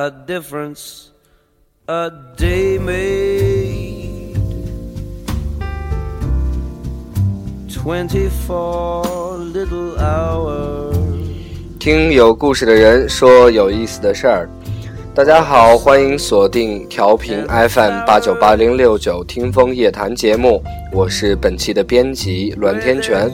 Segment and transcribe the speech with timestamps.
[0.00, 1.10] a difference
[1.86, 4.34] a day made.
[7.68, 9.04] Twenty four
[9.36, 10.96] little hours.
[11.78, 14.48] 听有故事的人说有意思的事儿。
[15.14, 20.62] 大家好，欢迎锁定调频 FM 八九八零六九听风夜谈节目，
[20.94, 23.30] 我是本期的编辑栾天全。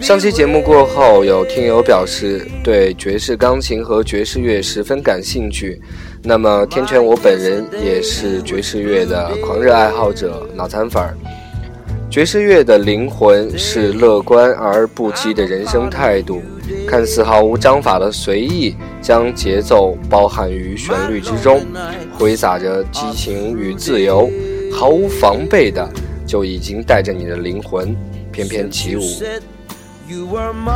[0.00, 5.80] 上期节目过后，有听友表示对爵士钢琴和爵士乐十分感兴趣。
[6.22, 11.14] 那么，天权我本人也是爵士乐的狂热爱好者、脑残粉儿。
[12.08, 16.40] 爵士乐的灵魂是乐观而不羁的人生态度，
[16.88, 21.64] 看似毫无章法的随意，将节奏包含于旋律之中，
[22.18, 24.30] 挥洒着激情与自由，
[24.72, 25.86] 毫无防备的
[26.26, 27.94] 就已经带着你的灵魂
[28.32, 29.02] 翩翩起舞。
[30.10, 30.72] You were mine.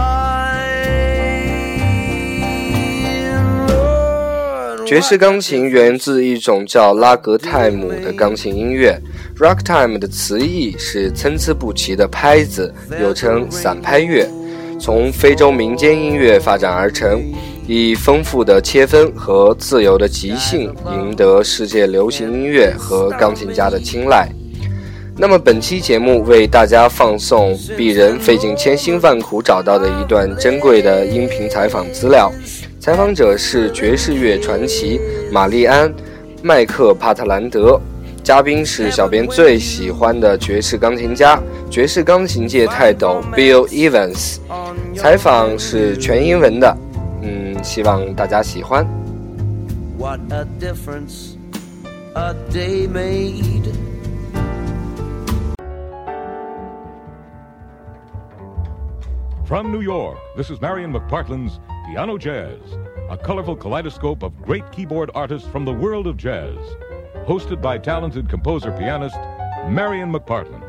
[4.87, 8.97] 爵士钢琴源自一种叫拉格泰姆的钢琴音乐。
[9.37, 14.29] Ragtime 的词义是参差不齐的拍子，又称散拍乐，
[14.79, 17.21] 从非洲民间音乐发展而成，
[17.67, 24.29] 以丰富的切分和自由的即兴赢得世界流行音乐和钢琴家的青睐。
[25.17, 32.33] 那么本期节目为大家放送鄙人费尽千辛万苦找到的一段珍贵的音频采访资料，
[32.81, 35.89] 采访者是爵士乐传奇玛丽安·
[36.43, 37.81] 麦克帕特兰德，
[38.25, 44.39] 嘉宾是小编最喜欢的爵士钢琴家、爵士钢琴界泰斗 Bill Evans。
[44.97, 46.77] 采访是全英文的，
[47.23, 48.85] 嗯，希望大家喜欢。
[49.97, 51.37] What a difference
[52.15, 53.94] a day made.
[59.55, 62.59] From New York, this is Marian McPartland's Piano Jazz,
[63.09, 66.59] a colorful kaleidoscope of great keyboard artists from the world of jazz.
[67.25, 69.15] Hosted by talented composer pianist
[69.69, 70.65] Marian McPartland.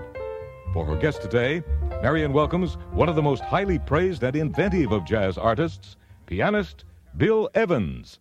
[0.71, 1.63] For her guest today,
[2.03, 5.97] Marian welcomes one of the most highly praised and inventive of jazz artists,
[6.27, 6.85] pianist
[7.17, 8.19] Bill Evans.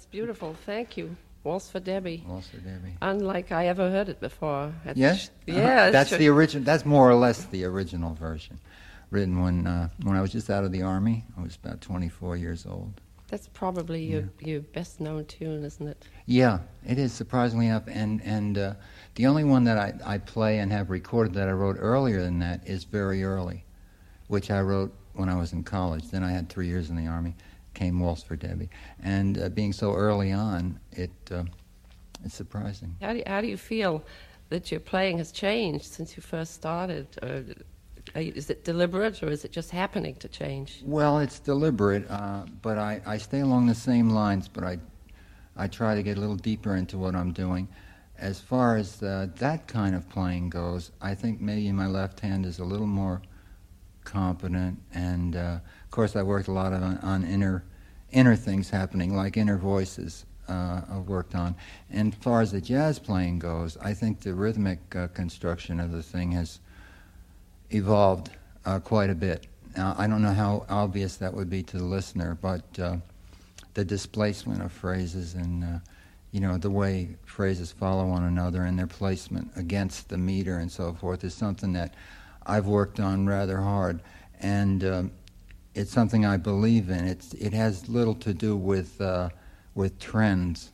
[0.00, 0.56] That's beautiful.
[0.64, 1.14] Thank you.
[1.44, 2.24] Waltz for Debby.
[2.26, 2.96] Waltz for Debby.
[3.02, 4.72] Unlike I ever heard it before.
[4.82, 5.30] That's yes.
[5.46, 5.90] Yeah.
[5.92, 6.64] That's the original.
[6.64, 8.58] That's more or less the original version,
[9.10, 11.26] written when uh, when I was just out of the army.
[11.36, 12.98] I was about 24 years old.
[13.28, 14.10] That's probably yeah.
[14.10, 16.02] your your best known tune, isn't it?
[16.24, 17.84] Yeah, it is surprisingly enough.
[17.86, 18.74] And and uh,
[19.16, 22.38] the only one that I, I play and have recorded that I wrote earlier than
[22.38, 23.66] that is very early,
[24.28, 26.08] which I wrote when I was in college.
[26.08, 27.34] Then I had three years in the army
[27.74, 28.68] came Waltz for Debby.
[29.02, 31.44] And uh, being so early on, it uh,
[32.24, 32.96] it's surprising.
[33.00, 34.04] How do, you, how do you feel
[34.50, 37.06] that your playing has changed since you first started?
[37.22, 37.44] Or
[38.20, 40.82] you, is it deliberate or is it just happening to change?
[40.84, 44.78] Well, it's deliberate, uh, but I, I stay along the same lines, but I,
[45.56, 47.68] I try to get a little deeper into what I'm doing.
[48.18, 52.44] As far as uh, that kind of playing goes, I think maybe my left hand
[52.44, 53.22] is a little more
[54.04, 55.58] competent, and uh,
[55.90, 57.64] of course, I worked a lot on, on inner
[58.12, 60.24] inner things happening, like inner voices.
[60.48, 61.56] Uh, I've worked on.
[61.90, 65.90] And as far as the jazz playing goes, I think the rhythmic uh, construction of
[65.90, 66.60] the thing has
[67.70, 68.30] evolved
[68.64, 69.48] uh, quite a bit.
[69.76, 72.98] Now, I don't know how obvious that would be to the listener, but uh,
[73.74, 75.78] the displacement of phrases and uh,
[76.30, 80.70] you know the way phrases follow one another and their placement against the meter and
[80.70, 81.94] so forth is something that
[82.46, 84.02] I've worked on rather hard,
[84.38, 85.10] and um,
[85.74, 87.06] it's something I believe in.
[87.06, 89.30] It's it has little to do with uh,
[89.74, 90.72] with trends.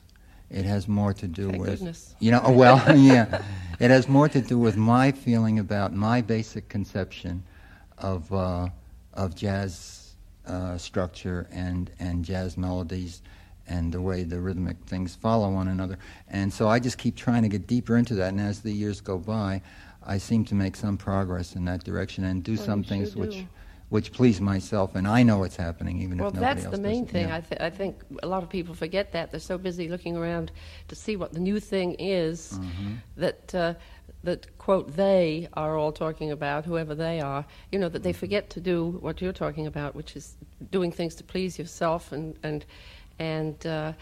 [0.51, 2.15] It has more to do Thank with goodness.
[2.21, 2.43] you know.
[2.51, 3.43] Well, yeah,
[3.81, 7.43] it has more to do with my feeling about my basic conception
[7.99, 8.69] of uh,
[9.15, 10.15] of jazz
[10.47, 13.23] uh, structure and and jazz melodies
[13.69, 15.99] and the way the rhythmic things follow one another.
[16.29, 18.29] And so I just keep trying to get deeper into that.
[18.29, 19.61] And as the years go by,
[20.05, 23.21] I seem to make some progress in that direction and do Well, some things do.
[23.21, 23.45] which
[23.89, 26.83] which please myself, and I know it's happening even Well, if nobody else Well, that's
[26.83, 27.29] the main thing.
[27.29, 27.37] Yeah.
[27.37, 29.31] I, th- I think a lot of people forget that.
[29.31, 30.51] They're so busy looking around
[30.89, 32.95] to see what the new thing is Mm-hmm.
[33.17, 33.75] that, uh,
[34.25, 38.05] that, quote, they are all talking about, whoever they are, you know, that Mm-hmm.
[38.09, 40.37] they forget to do what you're talking about, which is
[40.73, 42.65] doing things to please yourself and, and,
[43.21, 43.93] and uh,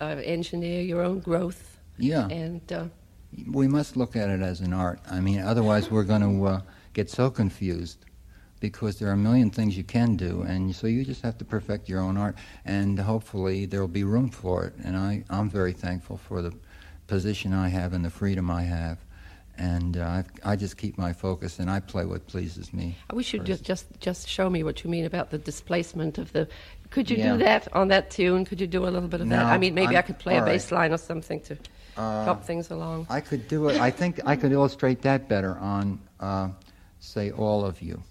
[0.00, 0.04] uh,
[0.36, 1.78] engineer your own growth.
[1.96, 2.84] yeah, And uh,
[3.50, 5.00] we must look at it as an art.
[5.10, 6.60] I mean, otherwise we're going to uh,
[6.92, 8.04] get so confused
[8.62, 11.44] because there are a million things you can do, and so you just have to
[11.44, 14.72] perfect your own art, and hopefully there will be room for it.
[14.84, 16.54] And I, I'm very thankful for the
[17.08, 18.98] position I have and the freedom I have,
[19.58, 22.96] and uh, I just keep my focus and I play what pleases me.
[23.10, 26.32] I wish you'd just, just, just show me what you mean about the displacement of
[26.32, 26.46] the.
[26.90, 27.32] Could you Yeah.
[27.32, 28.44] do that on that tune?
[28.44, 29.44] Could you do a little bit of that?
[29.44, 30.52] I mean, maybe I'm- I could play a all right.
[30.52, 31.56] bass line or something to
[31.96, 33.06] Uh, help things along.
[33.10, 33.80] I could do it.
[33.80, 36.48] I think I could illustrate that better on, uh,
[37.00, 38.02] say, all of you.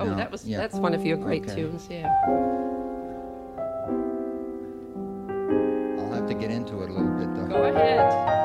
[0.00, 0.56] Oh, Now, that was yeah.
[0.56, 1.56] that's one of your great Okay.
[1.56, 2.08] tunes, yeah.
[5.98, 7.46] I'll have to get into it a little bit though.
[7.46, 8.39] Go ahead.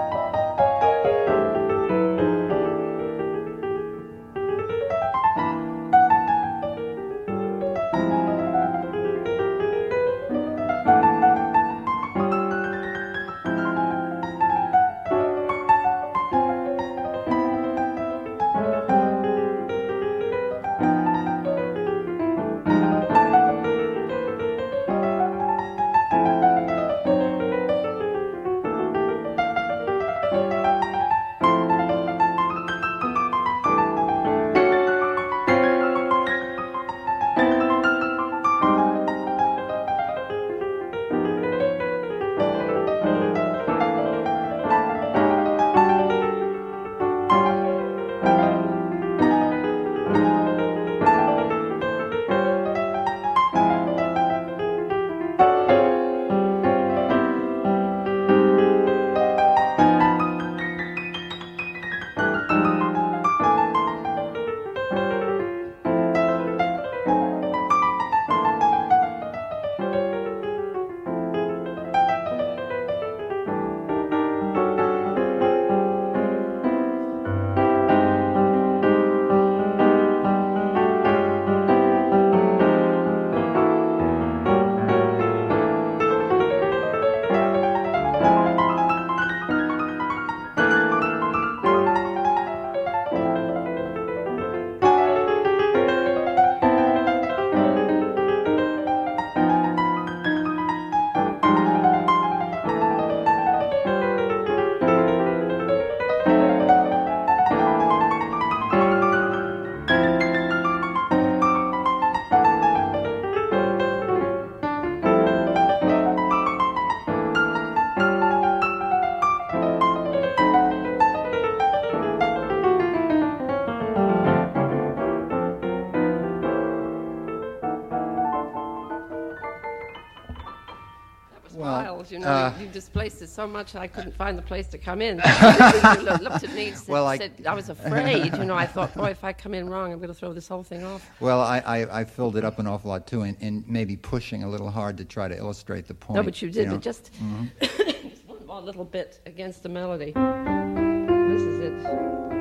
[132.16, 132.28] You know.
[132.28, 135.18] uh, you, you displaced it so much I couldn't find the place to come in.
[135.18, 138.56] looked at me and said, Well, I- said, I was afraid, you know.
[138.56, 140.84] I thought, boy, if I come in wrong, I'm going to throw this whole thing
[140.86, 141.10] off.
[141.19, 144.44] Well, I, I, I filled it up an awful lot too, and, and maybe pushing
[144.44, 146.16] a little hard to try to illustrate the point.
[146.16, 146.76] No, but you did know.
[146.76, 147.12] it just,
[147.62, 150.14] just one more little bit against the melody.
[150.14, 152.34] This is it.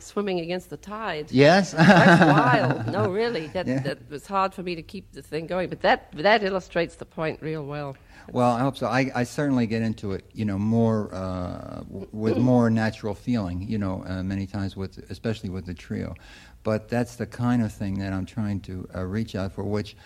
[0.00, 1.26] Like swimming against the tide.
[1.30, 1.72] Yes.
[1.76, 2.86] That's wild.
[2.86, 3.80] No, really, that Yeah.
[3.80, 5.68] that was hard for me to keep the thing going.
[5.68, 7.96] But that that illustrates the point real well.
[8.32, 8.86] Well, I hope so.
[8.86, 13.62] I, I certainly get into it, you know, more uh, w- with more natural feeling,
[13.68, 16.14] you know, uh, many times with, especially with the trio.
[16.62, 19.96] But that's the kind of thing that I'm trying to uh, reach out for, which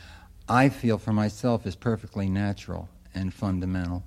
[0.48, 4.02] I feel for myself is perfectly natural and fundamental,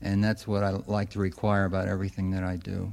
[0.00, 2.92] and that's what I like to require about everything that I do.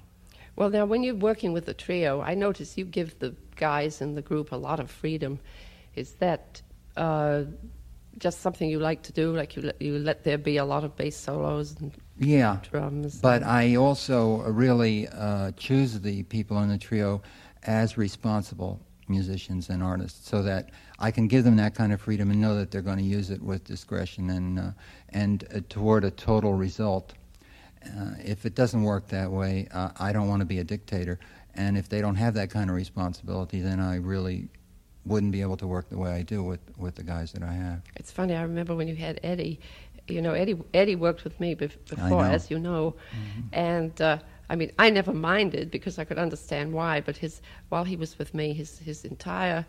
[0.58, 4.16] Well, now when you're working with the trio, I notice you give the guys in
[4.16, 5.40] the group a lot of freedom.
[5.96, 6.64] Is that
[6.98, 7.44] uh,
[8.18, 9.36] just something you like to do?
[9.36, 12.58] Like you let, you let there be a lot of bass solos and Yeah.
[12.72, 13.22] drums.
[13.22, 17.22] But I also really uh, choose the people in the trio
[17.64, 22.32] as responsible musicians and artists, so that I can give them that kind of freedom
[22.32, 24.72] and know that they're going to use it with discretion and uh,
[25.10, 27.14] and uh, toward a total result.
[27.96, 31.20] Uh, if it doesn't work that way, uh, I don't want to be a dictator.
[31.56, 34.50] And if they don't have that kind of responsibility, then I really
[35.06, 37.54] wouldn't be able to work the way I do with, with the guys that I
[37.54, 37.82] have.
[37.96, 38.36] It's funny.
[38.36, 39.60] I remember when you had Eddie.
[40.08, 42.96] You know, Eddie Eddie worked with me bef- before, as you know,
[43.52, 47.02] and uh, I mean, I never minded because I could understand why.
[47.02, 49.66] But his while he was with me, his his entire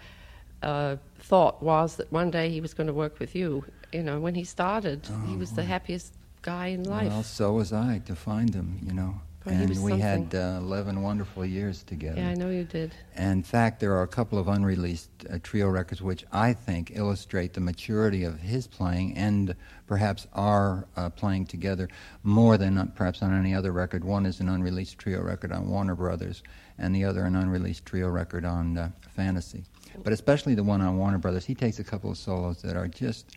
[0.63, 3.65] uh, thought was that one day he was going to work with you.
[3.93, 6.15] You know, when he started, he was the happiest
[6.49, 7.09] guy in life.
[7.09, 9.21] Well, so was I to find them, you know.
[9.45, 12.21] Well, and we had uh, 11 wonderful years together.
[12.21, 12.93] yeah, I know you did.
[13.17, 17.55] In fact, there are a couple of unreleased uh, trio records which I think illustrate
[17.55, 19.55] the maturity of his playing and
[19.87, 21.89] perhaps our uh, playing together
[22.23, 24.05] more than uh, perhaps on any other record.
[24.05, 26.43] One is an unreleased trio record on Warner Brothers,
[26.77, 29.65] and the other an unreleased trio record on uh, Fantasy.
[30.03, 32.89] But especially the one on Warner Brothers, he takes a couple of solos that are
[32.89, 33.37] just,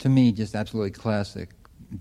[0.00, 1.50] to me, just absolutely classic.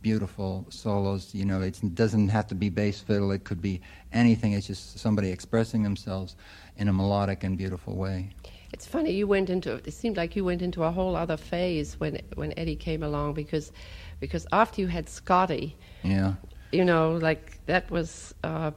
[0.02, 1.34] Beautiful solos.
[1.36, 3.32] You know, it's- it doesn't have to be bass fiddle.
[3.32, 4.54] It could be anything.
[4.54, 6.36] It's just somebody expressing themselves
[6.78, 8.30] in a melodic and beautiful way.
[8.74, 9.76] It's funny you went into.
[9.76, 13.34] It seemed like you went into a whole other phase when when Eddie came along
[13.36, 13.72] because
[14.20, 16.34] because after you had Scotty, Yeah.
[16.72, 18.72] you know, like that was uh,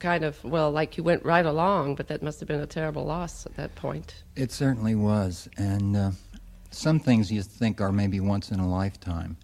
[0.00, 3.04] kind of well, like you went right along, but that must have been a terrible
[3.04, 4.24] loss at that point.
[4.36, 6.10] It certainly was, and uh,
[6.70, 9.36] some things you think are maybe once in a lifetime,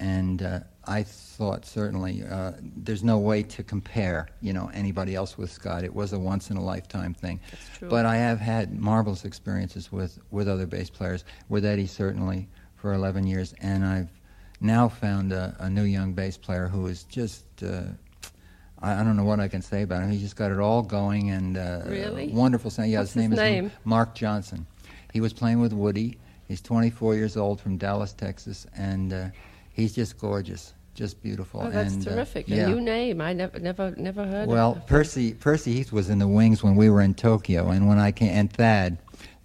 [0.00, 5.38] and uh, I thought certainly uh, there's no way to compare, you know, anybody else
[5.38, 5.84] with Scott.
[5.84, 7.38] It was a once in a lifetime thing.
[7.50, 7.88] That's true.
[7.88, 12.92] But I have had marvelous experiences with with other bass players, with Eddie certainly for
[12.94, 14.08] 11 years, and I've
[14.62, 17.44] now found a, a new young bass player who is just.
[17.62, 17.82] Uh,
[18.82, 20.10] I, I don't know what I can say about him.
[20.10, 22.28] He's just got it all going and uh, Really?
[22.28, 22.90] wonderful sound.
[22.90, 23.72] Yeah, What's his name his is name?
[23.84, 24.66] Marc Johnson.
[25.12, 26.18] He was playing with Woody.
[26.48, 29.28] He's 24 years old from Dallas, Texas, and uh,
[29.72, 31.62] he's just gorgeous, just beautiful.
[31.64, 32.48] Oh, that's and, uh, terrific!
[32.48, 32.66] yeah.
[32.66, 33.20] A new name.
[33.20, 34.48] I never never never heard.
[34.48, 37.98] Well, Percy Percy Heath was in the Wings when we were in Tokyo, and when
[37.98, 38.98] I came, and Thad,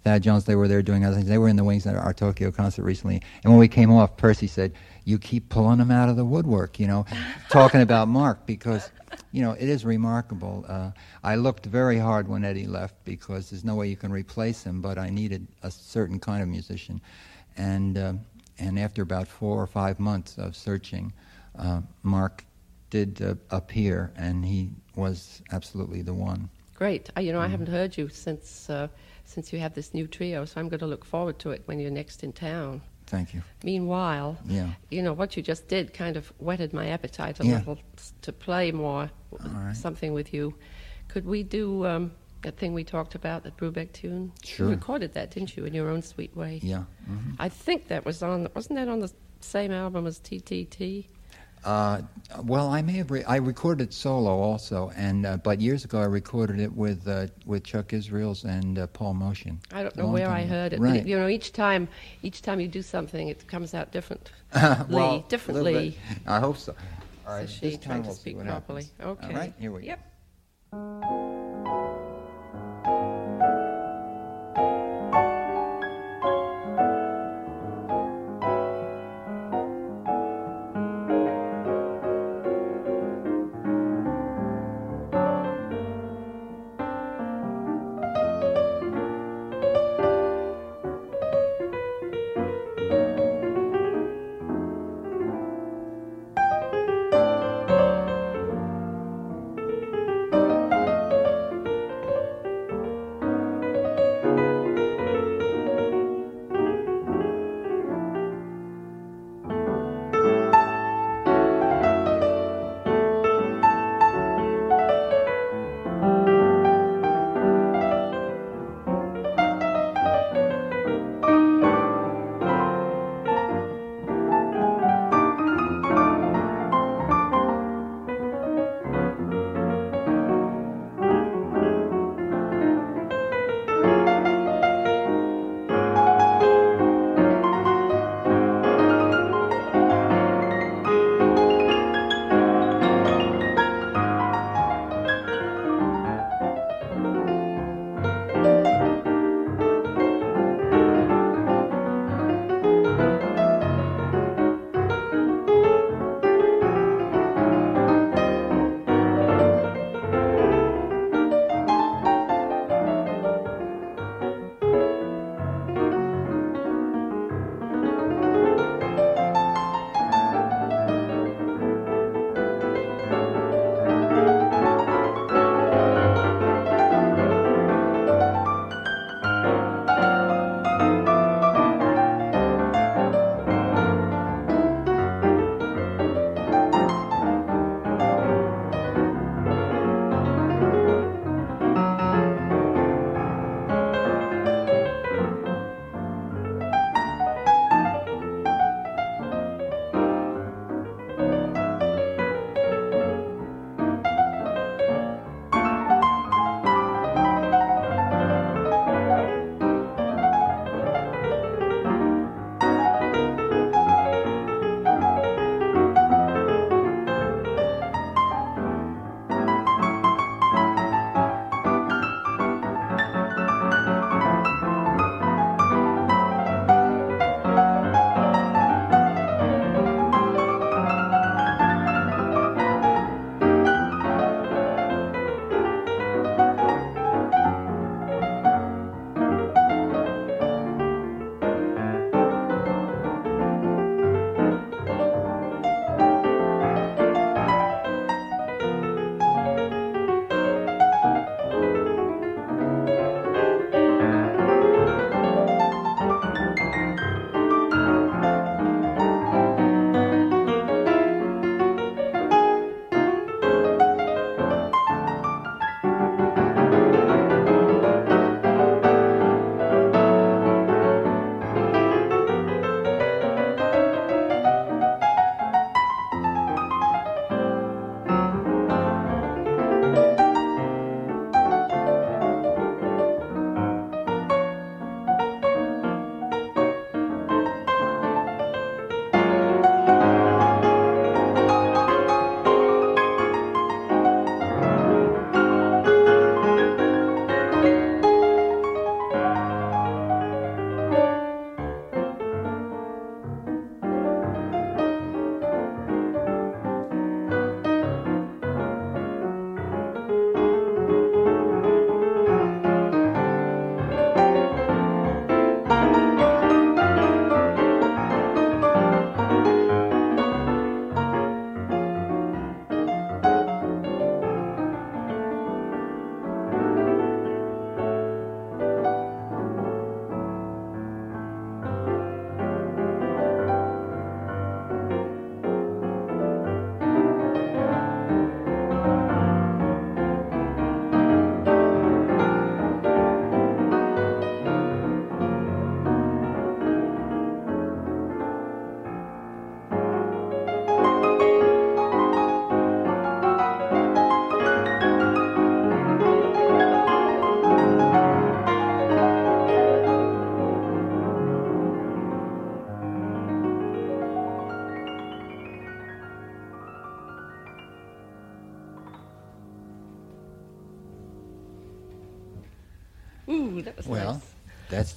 [0.04, 1.28] Thad Jones, they were there doing other things.
[1.28, 4.16] They were in the Wings at our Tokyo concert recently, and when we came off,
[4.16, 4.72] Percy said,
[5.04, 7.06] "You keep pulling them out of the woodwork," you know,
[7.50, 8.90] talking about Marc because.
[9.32, 10.64] You know, it is remarkable.
[10.66, 10.90] Uh,
[11.22, 14.80] I looked very hard when Eddie left because there's no way you can replace him,
[14.82, 17.00] but I needed a certain kind of musician.
[17.56, 18.12] And, uh,
[18.58, 21.12] and after about four or five months of searching,
[21.58, 22.44] uh, Marc
[22.90, 26.48] did uh, appear, and he was absolutely the one.
[26.74, 27.10] Great.
[27.16, 28.88] Uh, you know, I haven't heard you since uh,
[29.24, 31.80] since you have this new trio, so I'm going to look forward to it when
[31.80, 32.80] you're next in town.
[33.06, 33.42] Thank you.
[33.64, 34.70] Meanwhile, Yeah.
[34.90, 37.58] you know what you just did kind of whetted my appetite a Yeah.
[37.58, 37.78] little
[38.22, 39.76] to play more right.
[39.76, 40.54] something with you.
[41.08, 42.12] Could we do um,
[42.42, 44.32] that thing we talked about, that Brubeck tune?
[44.44, 44.66] Sure.
[44.66, 46.60] You recorded that, didn't you, in your own sweet way?
[46.62, 46.84] Yeah.
[47.06, 48.48] hmm I think that was on.
[48.54, 51.06] Wasn't that on the same album as TTT?
[51.64, 52.00] Uh,
[52.44, 53.10] well, I may have.
[53.10, 57.26] Re- I recorded solo also, and uh, but years ago I recorded it with uh,
[57.44, 59.58] with Chuck Israels and uh, Paul Motian.
[59.72, 60.48] I don't know where I ago.
[60.50, 60.78] heard it.
[60.80, 60.98] Right.
[61.00, 61.88] But, you know, each time,
[62.22, 64.30] each time you do something, it comes out different.
[64.88, 65.98] well, differently.
[66.26, 66.74] I hope so.
[67.26, 67.48] All right.
[67.50, 68.82] She, this time trying to we'll see speak what properly.
[69.00, 69.18] happens.
[69.24, 69.26] Okay.
[69.34, 69.52] All right.
[69.58, 69.86] Here we go.
[70.72, 71.25] Yep.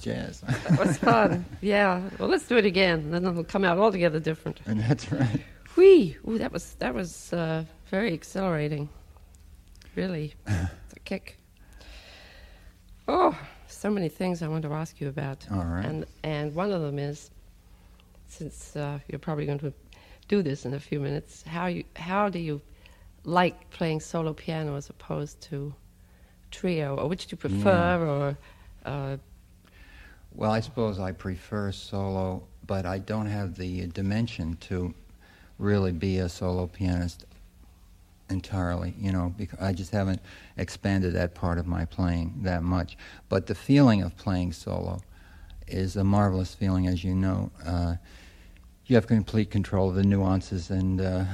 [0.00, 0.40] Jazz.
[0.68, 1.44] That was fun.
[1.60, 2.02] yeah.
[2.18, 3.10] Well, let's do it again.
[3.10, 4.60] Then it'll come out altogether different.
[4.66, 5.40] and that's right.
[5.76, 6.16] Whee!
[6.28, 8.88] Ooh, that was that was uh, very exhilarating.
[9.96, 11.36] Really, it's a kick.
[13.08, 13.36] Oh,
[13.68, 15.46] so many things I want to ask you about.
[15.50, 15.84] All right.
[15.84, 17.30] And and one of them is,
[18.28, 19.72] since uh, you're probably going to
[20.28, 22.60] do this in a few minutes, how you how do you
[23.24, 25.74] like playing solo piano as opposed to
[26.50, 28.38] trio, or which do you prefer, or
[28.84, 29.16] uh,
[30.34, 34.94] Well, I suppose I prefer solo, but I don't have the dimension to
[35.58, 37.26] really be a solo pianist
[38.30, 40.20] entirely, you know, because I just haven't
[40.56, 42.96] expanded that part of my playing that much.
[43.28, 45.00] But the feeling of playing solo
[45.66, 47.50] is a marvelous feeling, as you know.
[47.64, 47.96] Uh,
[48.86, 51.24] you have complete control of the nuances and uh,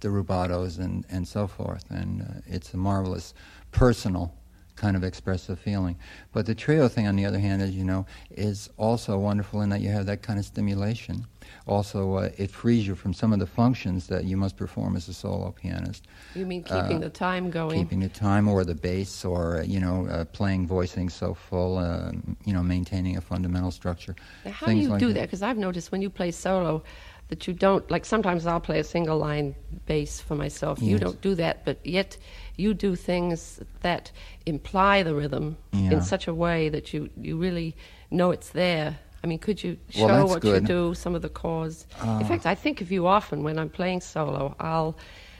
[0.00, 3.34] the rubatos and, and so forth, and uh, it's a marvelous
[3.72, 4.34] personal
[4.78, 5.96] kind of expressive feeling.
[6.32, 9.68] But the trio thing, on the other hand, as you know, is also wonderful in
[9.70, 11.26] that you have that kind of stimulation.
[11.66, 15.08] Also, uh, it frees you from some of the functions that you must perform as
[15.08, 17.78] a solo pianist you mean keeping Uh, the time going?
[17.78, 21.78] keeping the time or the bass or uh, you know uh, playing voicing so full
[21.78, 22.12] uh,
[22.44, 24.14] you know maintaining a fundamental structure
[24.44, 25.22] Now, how do you like do that?
[25.22, 26.82] Because I've noticed when you play solo
[27.28, 29.54] that you don't, like sometimes I'll play a single line
[29.86, 30.80] bass for myself.
[30.80, 32.16] You don't do that, but yet
[32.56, 34.10] you do things that
[34.46, 35.92] imply the rhythm Yeah.
[35.92, 37.76] in such a way that you, you really
[38.10, 38.98] know it's there.
[39.22, 41.86] I mean, could you show Well, what you do, some of the chords?
[42.00, 44.54] Uh, in fact, I think of you often when I'm playing solo.
[44.60, 44.96] I'll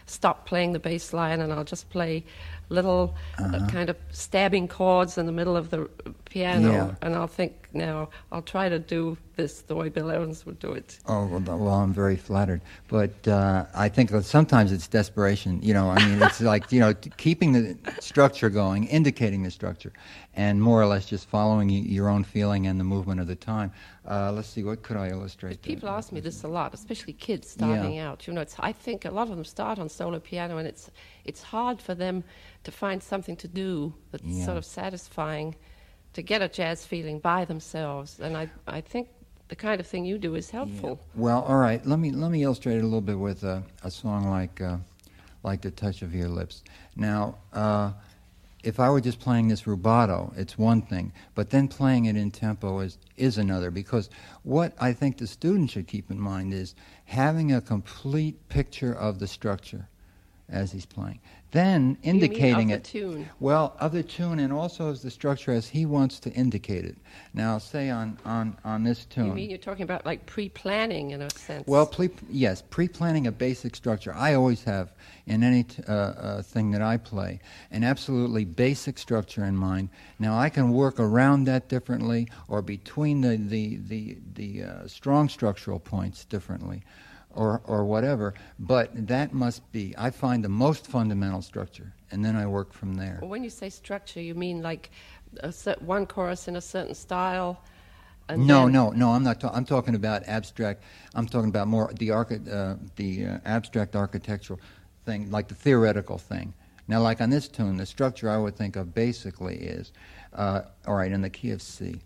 [0.07, 2.25] stop playing the bass line and I'll just play
[2.71, 3.67] little uh, Uh-huh.
[3.67, 5.89] kind of stabbing chords in the middle of the
[6.25, 6.95] piano, Yeah.
[7.03, 10.73] and I'll think now I'll try to do this the way Bill Evans would do
[10.73, 10.99] it.
[11.07, 15.61] Oh well, well, I'm very flattered, but uh, I think that sometimes it's desperation.
[15.63, 19.51] You know, I mean, it's like you know, t- keeping the structure going, indicating the
[19.51, 19.93] structure,
[20.35, 23.37] and more or less just following y- your own feeling and the movement of the
[23.37, 23.71] time.
[24.11, 25.61] Uh, let's see, what could I illustrate?
[25.63, 28.27] People ask me this a lot, especially kids starting out.
[28.27, 30.91] You know, it's, I think a lot of them start on solo piano, and it's
[31.25, 32.25] it's hard for them
[32.65, 34.45] to find something to do that's Yeah.
[34.45, 35.55] sort of satisfying,
[36.13, 38.21] to get a jazz feeling by themselves.
[38.21, 39.09] And I I think
[39.49, 41.01] the kind of thing you do is helpful.
[41.15, 41.85] Well, all right.
[41.87, 44.79] Let me let me illustrate it a little bit with a, a song like uh,
[45.43, 46.63] like "The Touch of Your Lips."
[46.97, 47.93] Now, uh,
[48.65, 52.31] if I were just playing this rubato, it's one thing, but then playing it in
[52.31, 53.71] tempo is is another.
[53.71, 54.11] Because
[54.43, 56.75] what I think the student should keep in mind is
[57.07, 59.89] having a complete picture of the structure
[60.51, 62.85] as he's playing, then indicating it.
[62.85, 63.29] tune.
[63.41, 66.97] Well, of the tune and also as the structure as he wants to indicate it.
[67.33, 69.27] Now, say on on on this tune.
[69.27, 71.67] You mean you're talking about like pre-planning in a sense?
[71.67, 74.13] Well, pre- yes, pre-planning a basic structure.
[74.15, 74.93] I always have
[75.27, 79.89] in any t- uh, uh, thing that I play an absolutely basic structure in mind.
[80.19, 85.29] Now I can work around that differently, or between the the the, the uh, strong
[85.29, 86.83] structural points differently,
[87.39, 88.35] or or whatever.
[88.59, 89.95] But that must be.
[89.97, 93.19] I find the most fundamental structure, and then I work from there.
[93.23, 94.91] When you say structure, you mean like
[95.41, 97.63] a cer- one chorus in a certain style?
[98.29, 99.11] And No, then- no, no.
[99.13, 99.41] I'm not.
[99.41, 100.83] Ta- I'm talking about abstract.
[101.15, 104.61] I'm talking about more the archi- uh, the uh, abstract architectural
[105.07, 106.53] thing, like the theoretical thing.
[106.89, 109.93] Now, like on this tune, the structure I would think of basically is,
[110.33, 112.01] uh, all right, in the key of C.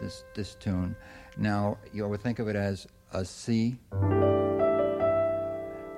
[0.00, 0.96] This this tune.
[1.36, 3.78] Now you would think of it as a C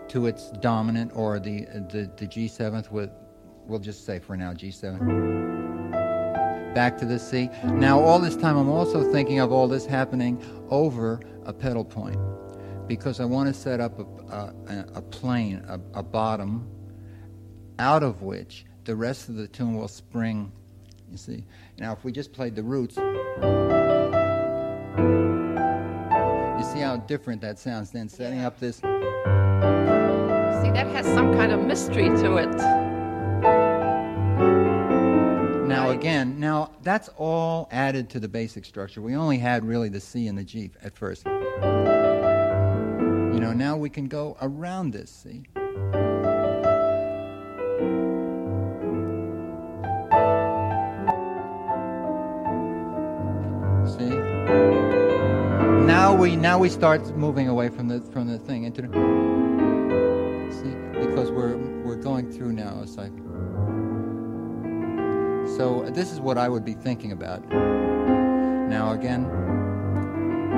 [0.08, 3.10] to its dominant, or the the, the G seventh with,
[3.66, 5.38] we'll just say for now G seven
[6.74, 7.50] back to the C.
[7.64, 10.40] Now, all this time, I'm also thinking of all this happening
[10.70, 12.18] over a pedal point
[12.86, 16.70] because I want to set up a, a, a plane, a, a bottom,
[17.80, 20.52] out of which the rest of the tune will spring.
[21.10, 21.44] You see?
[21.78, 22.96] Now, if we just played the roots,
[27.08, 28.76] different that sounds than setting up this.
[28.76, 28.84] See,
[30.70, 32.54] that has some kind of mystery to it.
[35.66, 35.98] Now Right.
[35.98, 39.02] again, now that's all added to the basic structure.
[39.02, 41.26] We only had really the C and the G at first.
[41.26, 41.32] You
[43.40, 45.10] know, now we can go around this.
[45.10, 45.42] See?
[56.08, 58.88] Now we now we start moving away from the from the thing into the
[60.50, 60.74] See?
[61.06, 63.26] Because we're we're going through now a cycle.
[65.58, 67.46] So this is what I would be thinking about.
[67.50, 69.24] Now again,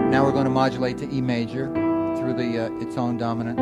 [0.08, 1.66] now we're going to modulate to E major
[2.16, 3.58] through the uh, its own dominant.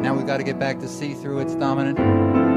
[0.00, 2.53] Now we've got to get back to C through its dominant.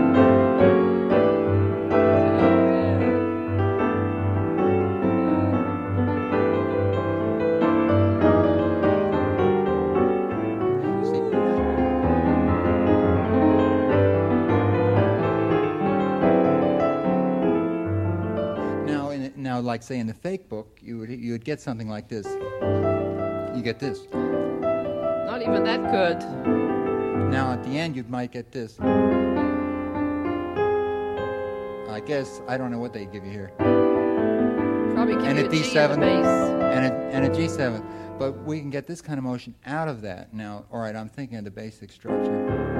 [19.78, 22.26] Like say in the fake book, you would you would get something like this.
[23.56, 24.08] You get this.
[24.12, 26.18] Not even that good.
[27.30, 28.80] Now at the end, you might get this.
[31.90, 33.52] I guess I don't know what they give you here,
[34.96, 35.92] Probably give And you a a G D7.
[35.92, 36.26] on the bass.
[36.26, 38.18] and a, and a G7.
[38.18, 40.34] But we can get this kind of motion out of that.
[40.34, 42.77] Now, all right, I'm thinking of the basic structure.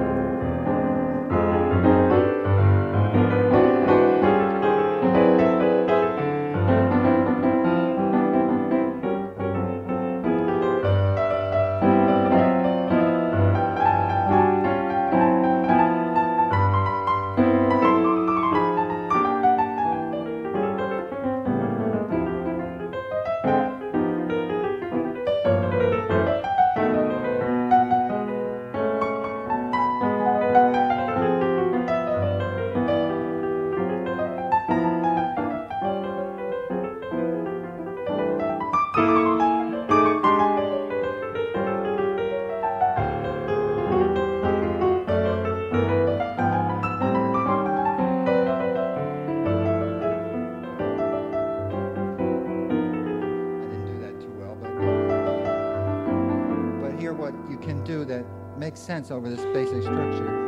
[58.88, 60.47] Sense over this basic structure.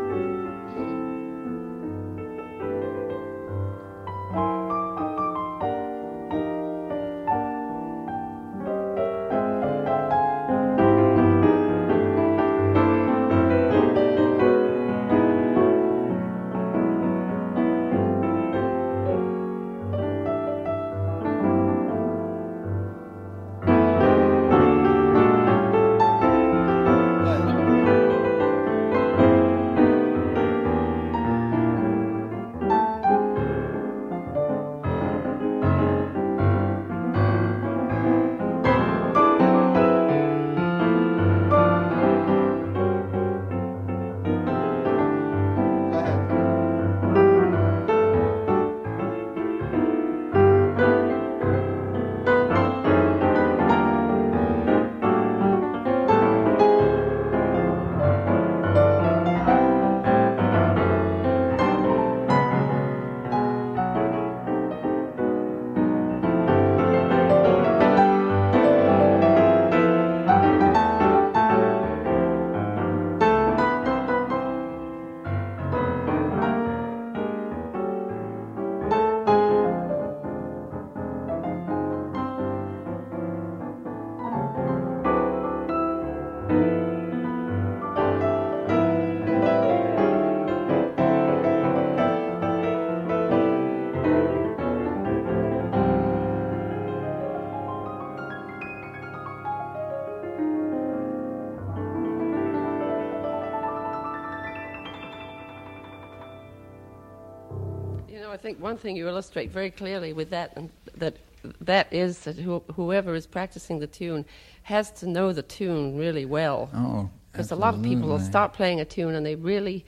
[108.42, 111.14] Think one thing you illustrate very clearly with that, and that
[111.60, 114.24] that is that who, whoever is practicing the tune
[114.62, 116.68] has to know the tune really well.
[116.74, 119.84] Oh, Because a lot of people will start playing a tune and they really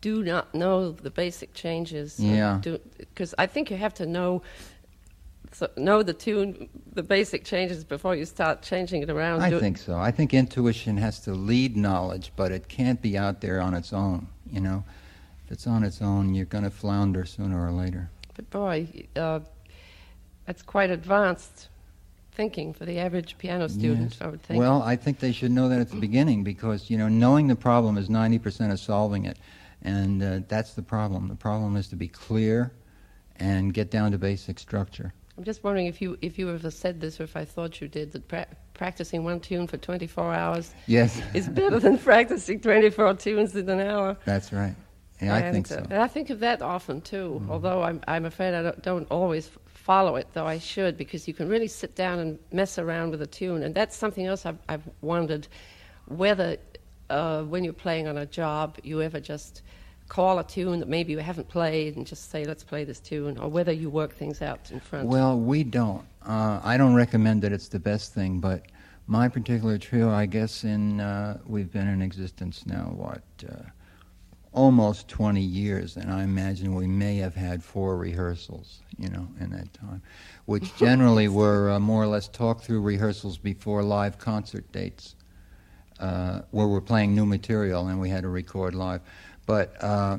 [0.00, 2.18] do not know the basic changes.
[2.18, 2.60] Yeah.
[2.98, 4.42] Because I think you have to know
[5.52, 9.40] so know the tune, the basic changes before you start changing it around.
[9.40, 9.96] I Do- think so.
[9.96, 13.92] I think intuition has to lead knowledge, but it can't be out there on its
[13.92, 14.26] own.
[14.50, 14.84] You know,
[15.44, 18.10] if it's on its own, you're going to flounder sooner or later.
[18.34, 19.40] But boy, uh,
[20.46, 21.68] that's quite advanced
[22.32, 24.18] thinking for the average piano student, Yes.
[24.20, 24.58] I would think.
[24.58, 27.56] Well, I think they should know that at the beginning because you know knowing the
[27.56, 29.38] problem is ninety percent of solving it,
[29.82, 31.28] and uh, that's the problem.
[31.28, 32.72] The problem is to be clear
[33.36, 35.12] and get down to basic structure.
[35.36, 37.86] I'm just wondering if you if you ever said this or if I thought you
[37.88, 43.14] did that pra- practicing one tune for 24 hours Yes, is better than practicing 24
[43.14, 44.16] tunes in an hour.
[44.24, 44.74] that's right.
[45.20, 45.80] Yeah, I and, think uh, so.
[45.80, 45.92] Mm-hmm.
[45.92, 47.44] and I think of that often too.
[47.48, 51.34] Although I'm I'm afraid I don't, don't always follow it, though I should, because you
[51.34, 54.58] can really sit down and mess around with a tune, and that's something else I've
[54.68, 55.46] I've wondered
[56.06, 56.56] whether
[57.10, 59.62] uh, when you're playing on a job you ever just
[60.08, 63.38] call a tune that maybe you haven't played and just say let's play this tune,
[63.38, 65.08] or whether you work things out in front.
[65.08, 66.04] Well, we don't.
[66.26, 68.64] Uh, I don't recommend that it's the best thing, but
[69.06, 73.62] my particular trio, I guess, in uh, we've been in existence now, what, uh,
[74.54, 79.50] almost 20 years, and I imagine we may have had four rehearsals, you know, in
[79.50, 80.00] that time,
[80.46, 85.16] which generally were uh, more or less talk through rehearsals before live concert dates,
[85.98, 89.00] uh, where we're playing new material and we had to record live.
[89.44, 90.18] But uh,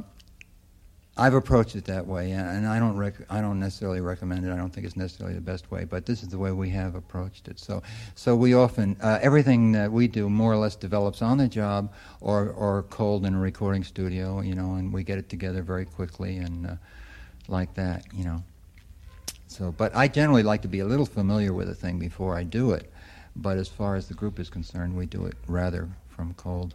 [1.18, 4.52] I've approached it that way, and I don't rec- I don't necessarily recommend it.
[4.52, 6.96] I don't think it's necessarily the best way, but this is the way we have
[6.96, 7.58] approached it.
[7.58, 7.82] So,
[8.16, 11.94] so we often uh, everything that we do more or less develops on the job,
[12.20, 15.86] or or cold in a recording studio, you know, and we get it together very
[15.86, 16.76] quickly and uh,
[17.48, 18.44] like that, you know.
[19.48, 22.44] So, but I generally like to be a little familiar with a thing before I
[22.44, 22.92] do it.
[23.38, 26.74] But as far as the group is concerned, we do it rather from cold.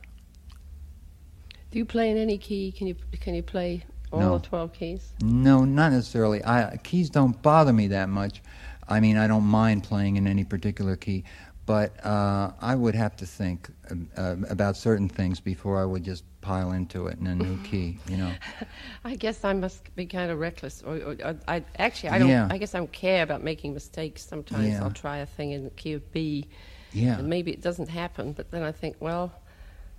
[1.70, 2.72] Do you play in any key?
[2.72, 4.38] Can you can you play all No.
[4.42, 5.12] 12 keys?
[5.22, 6.44] No, not necessarily.
[6.44, 8.42] I, keys don't bother me that much.
[8.88, 11.22] I mean, I don't mind playing in any particular key,
[11.64, 13.70] but uh, I would have to think
[14.16, 17.98] uh, about certain things before I would just pile into it in a new key.
[18.08, 18.32] You know.
[19.04, 20.82] I guess I must be kind of reckless.
[20.82, 22.28] Or, or, or I actually I don't.
[22.30, 22.48] Yeah.
[22.50, 24.26] I guess I don't care about making mistakes.
[24.26, 24.82] Sometimes Yeah.
[24.82, 26.48] I'll try a thing in the key of B,
[26.92, 27.18] Yeah.
[27.18, 28.32] and maybe it doesn't happen.
[28.32, 29.32] But then I think, well,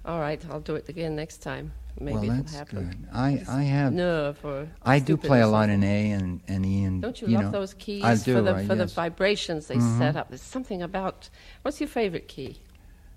[0.03, 1.71] all right, I'll do it again next time.
[1.99, 2.89] Maybe well, that's happen.
[2.89, 3.07] good.
[3.13, 3.93] I, I have.
[3.93, 7.27] Nerve or I do play a lot in A and, and E and Don't you,
[7.27, 8.35] you love know, those keys I do.
[8.35, 9.97] for the I- for the vibrations they Mhm.
[9.97, 10.29] set up?
[10.29, 11.29] There's something about.
[11.61, 12.57] What's your favorite key?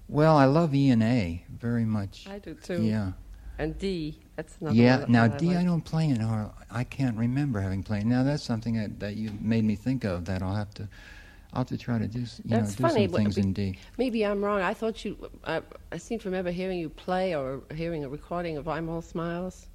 [0.09, 2.27] Well, I love E and A very much.
[2.29, 2.83] I do too.
[2.83, 3.13] Yeah.
[3.59, 4.19] And D.
[4.37, 4.77] That's another.
[4.77, 5.05] Yeah.
[5.09, 5.67] Now D, I I like.
[5.67, 8.05] don't play in, or I can't remember having played.
[8.05, 10.25] Now that's something that, that you made me think of.
[10.25, 10.89] That I'll have to,
[11.55, 12.19] I'll have to try to do.
[12.21, 13.79] You That's know, do funny, some things in D.
[13.97, 14.61] Maybe I'm wrong.
[14.61, 15.17] I thought you.
[15.45, 15.63] I,
[15.93, 19.67] I seem to remember hearing you play or hearing a recording of "I'm All Smiles,"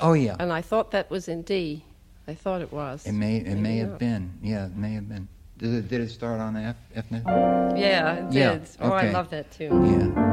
[0.00, 0.34] Oh yeah.
[0.40, 1.84] and I thought that was in D.
[2.26, 3.06] I thought it was.
[3.06, 4.32] It may it Maybe may have been.
[4.42, 5.28] Yeah, it may have been.
[5.58, 7.04] Did it, did it start on F F?
[7.10, 8.68] Yeah, it Yeah, did.
[8.80, 9.70] Oh, I love that too.
[9.72, 10.24] Yeah.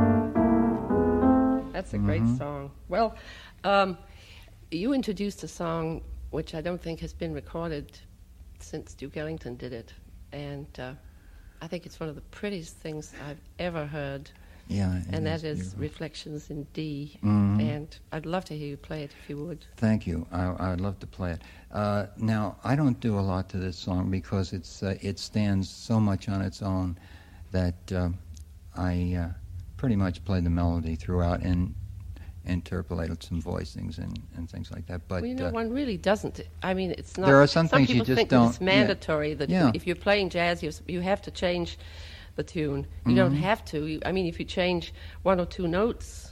[1.72, 2.38] That's a great Mhm.
[2.38, 2.72] song.
[2.89, 3.15] Well,
[3.63, 3.98] um,
[4.72, 8.00] you introduced a song which I don't think has been recorded
[8.60, 9.94] since Duke Ellington did it,
[10.32, 10.94] and uh,
[11.62, 14.30] I think it's one of the prettiest things I've ever heard.
[14.68, 15.00] Yeah.
[15.12, 15.80] and that is beautiful.
[15.82, 17.20] Reflections in D.
[17.24, 17.62] Mhm.
[17.62, 19.66] And I'd love to hear you play it if you would.
[19.78, 20.26] Thank you.
[20.32, 21.42] I, I would love to play it.
[21.72, 25.70] Uh, now, I don't do a lot to this song because it's uh, it stands
[25.70, 26.98] so much on its own
[27.52, 28.18] that um
[28.76, 29.30] I uh,
[29.78, 31.76] pretty much play the melody throughout and
[32.47, 35.01] interpolated some voicings and, and things like that.
[35.08, 36.41] But well, you know, uh, one really doesn't.
[36.63, 37.25] I mean, it's not.
[37.27, 38.65] There are some things you people just think it's don't- yeah.
[38.65, 39.71] mandatory that Yeah.
[39.73, 41.77] if you're playing jazz, you you have to change
[42.36, 42.86] the tune.
[43.05, 43.39] You don't Mhm.
[43.39, 43.86] have to.
[43.86, 46.31] You, I mean, if you change one or two notes,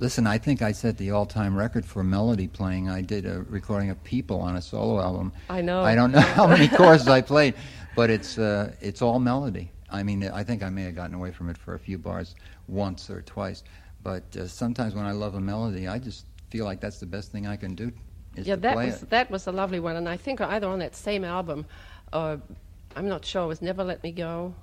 [0.00, 2.88] Listen, I think I set the all-time record for melody playing.
[2.90, 5.32] I did a recording of "People" on a solo album.
[5.48, 5.82] I know.
[5.84, 7.54] I don't know how many chords I played,
[7.94, 9.70] but it's uh, it's all melody.
[9.90, 12.34] I mean, I think I may have gotten away from it for a few bars
[12.66, 13.62] once or twice,
[14.02, 17.32] but uh, sometimes when I love a melody, I just feel like that's the best
[17.32, 17.92] thing I can do.
[18.36, 19.10] Is yeah, to that play was it.
[19.10, 21.66] that was a lovely one, and I think either on that same album,
[22.12, 22.40] or
[22.96, 24.54] I'm not sure, was "Never Let Me Go."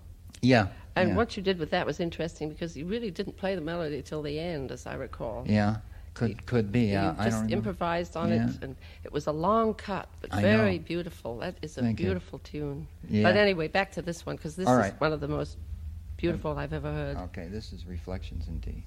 [0.42, 0.68] Yeah.
[0.96, 1.16] And yeah.
[1.16, 4.22] what you did with that was interesting because you really didn't play the melody till
[4.22, 5.46] the end, as I recall.
[5.48, 5.78] Yeah.
[6.16, 6.82] Could could be.
[6.82, 8.50] You Yeah, I just don't improvised on Yeah.
[8.50, 10.84] it, and it was a long cut, but I very know.
[10.84, 11.38] beautiful.
[11.40, 12.08] That is a Thank you.
[12.08, 12.88] beautiful tune.
[13.08, 13.24] Yeah.
[13.24, 15.00] But anyway, back to this one because this All is right.
[15.00, 15.58] one of the most
[16.18, 17.18] beautiful I've ever heard.
[17.18, 18.84] Okay, this is Reflections in D.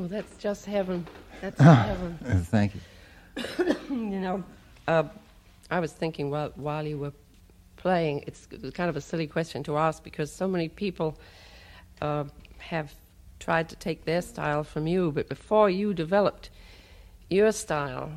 [0.00, 1.06] Oh, that's just heaven.
[1.42, 2.18] That's heaven.
[2.44, 2.80] Thank you.
[3.90, 4.44] You know,
[4.86, 5.04] uh,
[5.70, 7.12] I was thinking while while you were
[7.76, 11.18] playing, it's kind of a silly question to ask because so many people
[12.00, 12.24] uh,
[12.58, 12.94] have
[13.40, 16.50] tried to take their style from you, but before you developed
[17.28, 18.10] your style,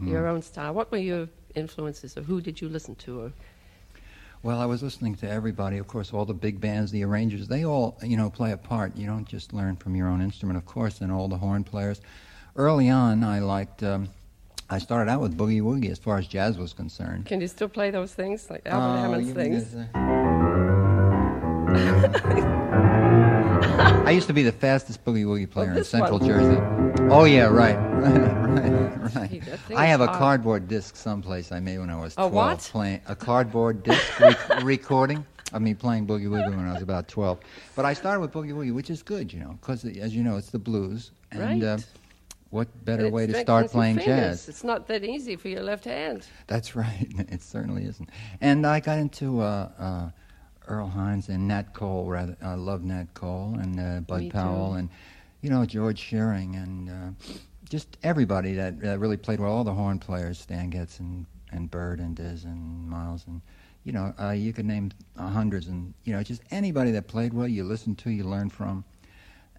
[0.00, 3.20] your own style, what were your influences, or who did you listen to?
[3.22, 3.32] Or
[4.42, 5.78] Well, I was listening to everybody.
[5.78, 8.96] Of course, all the big bands, the arrangers, they all, you know, play a part.
[8.96, 12.00] You don't just learn from your own instrument, of course, and all the horn players.
[12.56, 13.82] Early on, I liked.
[13.84, 14.08] Um,
[14.68, 17.26] I started out with boogie woogie as far as jazz was concerned.
[17.26, 19.74] can you still play those things like Albert Oh, Ammons' things?
[24.12, 26.28] uh, I used to be the fastest boogie woogie player in Central one.
[26.28, 26.60] Jersey.
[27.10, 29.30] Oh yeah, right, right, right.
[29.68, 30.18] Gee, I have a hard.
[30.18, 32.58] cardboard disc someplace I made when I was A 12 what?
[32.60, 37.08] playing a cardboard disc rec- recording of me playing boogie woogie when I was about
[37.08, 37.38] 12.
[37.76, 40.36] But I started with boogie woogie, which is good, you know, because as you know,
[40.36, 41.10] it's the blues.
[41.30, 41.86] And uh, Right.
[42.50, 44.48] what better way to start playing jazz?
[44.48, 46.26] It's not that easy for your left hand.
[46.46, 47.06] That's right.
[47.28, 48.08] It certainly isn't.
[48.40, 50.10] And I got into uh, uh,
[50.72, 52.06] Earl Hines and Nat Cole.
[52.06, 54.32] Rather, I love Nat Cole and uh, Bud Me too.
[54.32, 54.88] Powell and
[55.42, 57.34] you know George Shearing and uh,
[57.68, 59.52] just everybody that uh, really played well.
[59.52, 63.42] All the horn players, Stan Getz and and Bird and Diz and Miles and
[63.84, 67.48] you know uh, you could name hundreds and you know just anybody that played well.
[67.48, 68.84] You listen to, you learn from.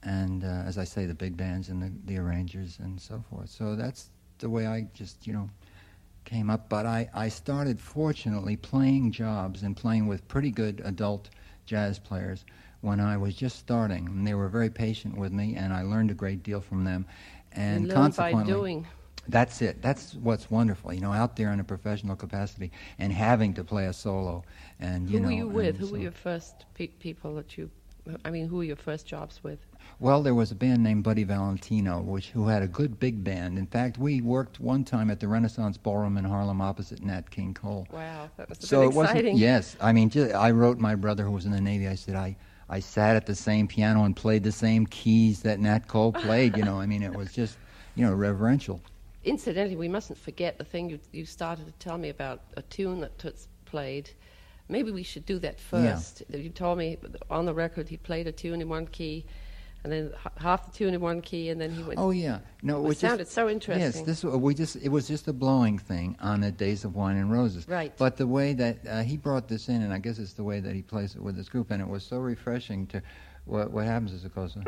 [0.05, 3.49] And uh, as I say, the big bands and the, the arrangers and so forth.
[3.49, 4.09] So that's
[4.39, 5.49] the way I just, you know,
[6.25, 11.29] came up, but I, I started fortunately playing jobs and playing with pretty good adult
[11.65, 12.45] jazz players
[12.81, 14.07] when I was just starting.
[14.07, 17.05] And they were very patient with me, and I learned a great deal from them.
[17.51, 18.87] And consequently, doing.
[19.27, 19.81] that's it.
[19.81, 23.85] That's what's wonderful, you know, out there in a professional capacity and having to play
[23.85, 24.43] a solo.
[24.79, 25.77] And you who know, were you with?
[25.77, 27.69] Who so- were your first pe- people that you?
[28.25, 29.59] I mean, who were your first jobs with?
[29.99, 33.57] Well, there was a band named Buddy Valentino, which who had a good big band.
[33.57, 37.53] In fact, we worked one time at the Renaissance Ballroom in Harlem, opposite Nat King
[37.53, 37.87] Cole.
[37.91, 39.05] Wow, that was so wasn't.
[39.05, 39.37] exciting.
[39.37, 41.87] Yes, I mean, ju- I wrote my brother who was in the Navy.
[41.87, 42.35] I said I,
[42.67, 46.57] I sat at the same piano and played the same keys that Nat Cole played.
[46.57, 47.57] you know, I mean, it was just,
[47.95, 48.81] you know, reverential.
[49.23, 52.99] Incidentally, we mustn't forget the thing you, you started to tell me about a tune
[52.99, 54.09] that Toots played.
[54.73, 55.93] Maybe we should do that Yeah.
[55.93, 56.23] first.
[56.29, 56.97] You told me
[57.29, 59.23] on the record he played a tune in one key,
[59.83, 61.99] and then half the tune in one key, and then he went.
[61.99, 63.83] Oh yeah, no, It was sounded just, so interesting.
[63.83, 67.17] Yes, this we just it was just a blowing thing on the Days of Wine
[67.17, 67.67] and Roses.
[67.67, 67.93] Right.
[67.97, 70.59] But the way that uh, he brought this in, and I guess it's the way
[70.59, 73.03] that he plays it with his group, and it was so refreshing to.
[73.45, 74.57] What what happens is it goes.
[74.57, 74.63] uh,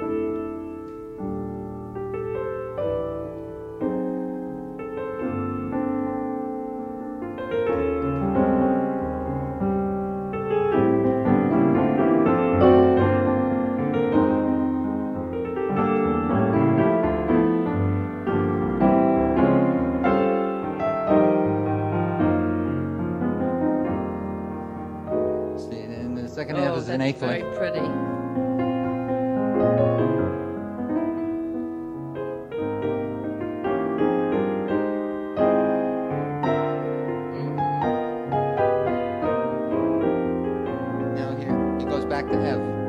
[42.16, 42.85] back to F.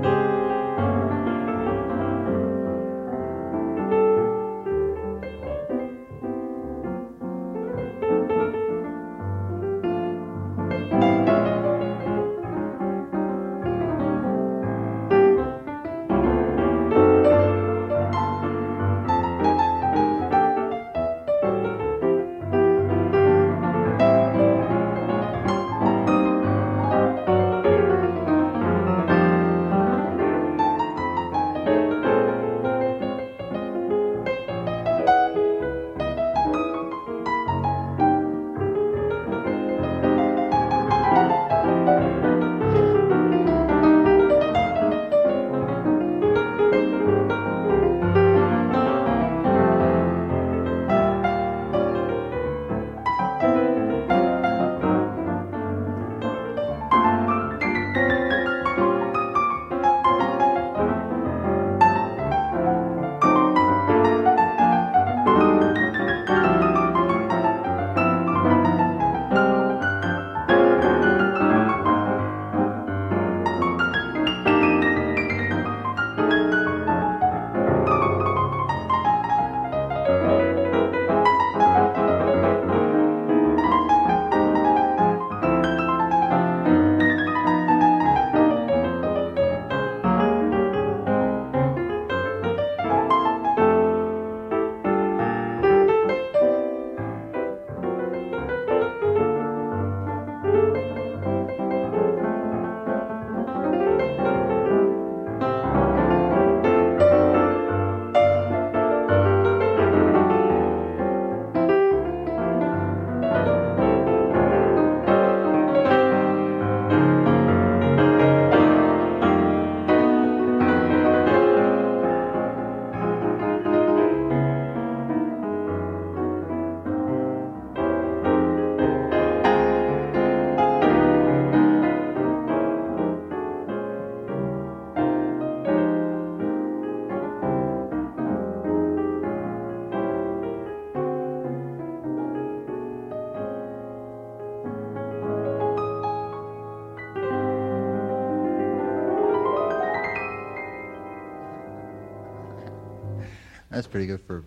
[153.77, 154.43] That's pretty good for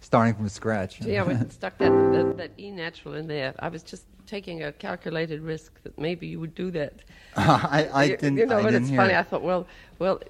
[0.00, 0.98] starting from scratch.
[1.02, 3.54] Yeah, we stuck that, that, that E natural in there.
[3.58, 7.00] I was just taking a calculated risk that maybe you would do that.
[7.36, 8.38] I, I you, didn't.
[8.38, 9.12] You know, I didn't it's funny.
[9.12, 9.18] it.
[9.18, 9.66] I thought, well,
[9.98, 10.22] well,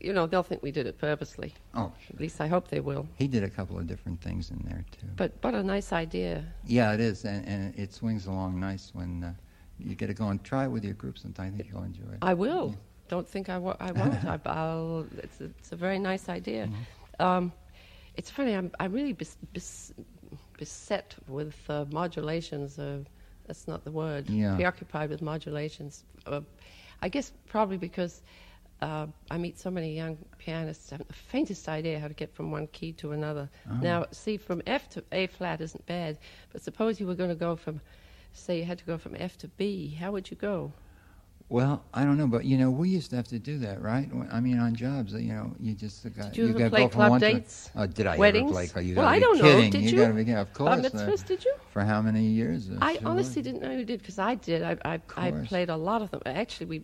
[0.00, 1.52] you know, they'll think we did it purposely.
[1.74, 3.06] Oh, At least I hope they will.
[3.16, 5.06] he did a couple of different things in there too.
[5.14, 6.42] But what a nice idea.
[6.66, 9.34] Yeah, it is, and, and it swings along nice when uh,
[9.78, 10.38] you get it going.
[10.38, 11.52] Try it with your group sometime.
[11.52, 12.18] I think you'll enjoy it.
[12.22, 12.74] I will.
[13.08, 14.24] Don't think I, wa- I won't.
[14.24, 16.66] I, I'll, it's, a, it's a very nice idea.
[16.66, 17.22] Mm-hmm.
[17.24, 17.52] Um,
[18.16, 18.52] it's funny.
[18.54, 19.92] I'm, I'm really bes, bes,
[20.58, 22.78] beset with uh, modulations.
[22.78, 22.98] Uh,
[23.46, 24.28] that's not the word.
[24.30, 24.54] Yeah.
[24.54, 26.04] Preoccupied with modulations.
[26.26, 26.40] Uh,
[27.02, 28.22] I guess probably because
[28.80, 30.92] uh, I meet so many young pianists.
[30.92, 33.48] I haven't the faintest idea how to get from one key to another.
[33.70, 33.80] Uh-huh.
[33.82, 36.18] Now, see, from F to A flat isn't bad,
[36.52, 37.80] but suppose you were going to go from,
[38.32, 39.96] say, you had to go from F to B.
[39.98, 40.72] How would you go?
[41.50, 44.08] Well, I don't know, but you know, we used to have to do that, right?
[44.32, 47.20] I mean, on jobs, you know, you just got Did you ever gotta play club
[47.20, 47.70] dates?
[47.74, 48.50] To, oh, did I Weddings?
[48.56, 48.82] ever play?
[48.84, 49.44] You Well, I don't know.
[49.44, 49.70] kidding.
[49.70, 49.98] Did you?
[49.98, 50.86] gotta be, yeah, of Bar course.
[50.86, 51.54] uh, mitzvahs, did you?
[51.70, 52.70] For how many years?
[52.70, 53.08] Uh, I sure.
[53.08, 54.62] honestly didn't know you did because I did.
[54.62, 56.22] I, I, I played a lot of them.
[56.24, 56.82] Actually, we,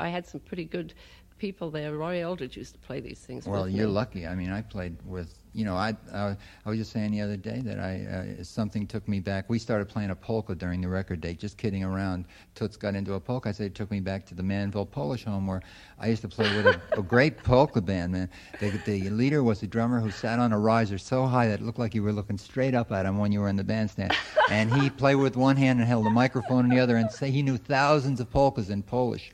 [0.00, 0.92] I had some pretty good
[1.40, 1.96] people there.
[1.96, 3.46] Roy Eldridge used to play these things.
[3.46, 3.92] Well, you're me.
[3.92, 4.26] lucky.
[4.26, 6.34] I mean, I played with, you know, I uh,
[6.64, 9.48] I was just saying the other day that I uh, something took me back.
[9.48, 12.26] We started playing a polka during the record date, just kidding around.
[12.54, 13.48] Toots got into a polka.
[13.48, 15.62] I said it took me back to the Manville Polish home where
[15.98, 18.12] I used to play with a, a great polka band.
[18.12, 18.28] Man,
[18.60, 21.64] the, the leader was a drummer who sat on a riser so high that it
[21.64, 24.14] looked like you were looking straight up at him when you were in the bandstand.
[24.50, 27.30] and he played with one hand and held a microphone in the other, and say
[27.30, 29.32] he knew thousands of polkas in Polish.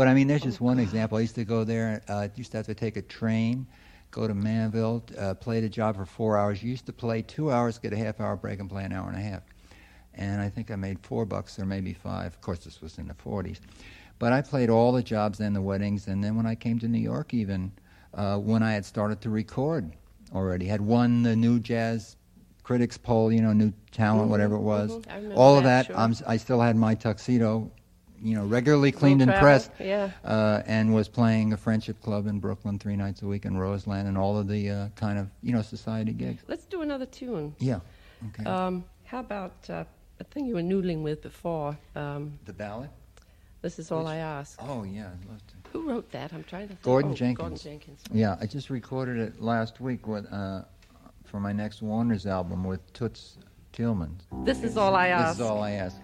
[0.00, 1.18] But I mean, there's just one example.
[1.18, 2.00] I used to go there.
[2.08, 3.66] Uh, used to have to take a train,
[4.10, 6.62] go to Manville, uh, play the job for four hours.
[6.62, 9.10] You used to play two hours, get a half hour break, and play an hour
[9.10, 9.42] and a half.
[10.14, 12.28] And I think I made four bucks or maybe five.
[12.28, 13.60] Of course, this was in the 40s.
[14.18, 16.08] But I played all the jobs and the weddings.
[16.08, 17.70] And then when I came to New York, even
[18.14, 19.92] uh, when I had started to record
[20.34, 22.16] already, had won the new jazz
[22.62, 24.92] critics poll, you know, new talent, Mhm, whatever it was.
[24.92, 25.14] mhm.
[25.14, 26.26] Remember all of that, that, sure.
[26.26, 27.70] I still had my tuxedo,
[28.22, 30.10] you know, regularly cleaned and pressed yeah.
[30.24, 34.08] uh, and was playing a friendship club in Brooklyn three nights a week in Roseland
[34.08, 36.42] and all of the uh, kind of you know society gigs.
[36.48, 37.54] Let's do another tune.
[37.58, 37.80] Yeah.
[38.28, 38.44] Okay.
[38.44, 39.84] Um, how about uh,
[40.18, 41.76] a thing you were noodling with before?
[41.96, 42.90] Um, the ballad.
[43.62, 44.58] this is all Which- I ask.
[44.62, 45.54] Oh yeah, I'd love to.
[45.72, 46.32] Who wrote that?
[46.32, 46.74] I'm trying to.
[46.74, 46.82] Think.
[46.82, 47.38] Gordon oh, Jenkins.
[47.38, 48.02] Gordon Jenkins.
[48.12, 50.62] Yeah, I just recorded it last week with uh,
[51.24, 53.38] for my next Warner's album with Toots
[53.72, 54.22] Thielemans.
[54.44, 55.38] This is all I ask.
[55.38, 55.96] This is all I ask.